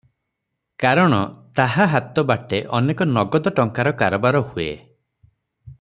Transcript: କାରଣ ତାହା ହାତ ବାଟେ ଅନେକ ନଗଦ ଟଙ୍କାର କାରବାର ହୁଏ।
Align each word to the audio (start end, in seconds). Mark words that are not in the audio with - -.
କାରଣ 0.83 1.19
ତାହା 1.59 1.85
ହାତ 1.91 2.23
ବାଟେ 2.31 2.61
ଅନେକ 2.79 3.09
ନଗଦ 3.11 3.53
ଟଙ୍କାର 3.61 3.95
କାରବାର 4.01 4.43
ହୁଏ। 4.49 4.69